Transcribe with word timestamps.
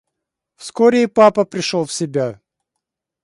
Вскоре 0.55 1.03
и 1.03 1.07
папа 1.07 1.45
пришел 1.45 1.85
в 1.85 1.93
себя. 1.93 2.41